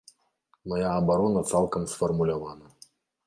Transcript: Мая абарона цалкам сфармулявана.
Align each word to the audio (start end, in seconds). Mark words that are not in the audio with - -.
Мая 0.71 0.87
абарона 0.93 1.43
цалкам 1.51 1.85
сфармулявана. 1.93 2.73